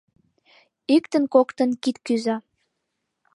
[0.95, 2.37] Иктын-коктын кид кӱза.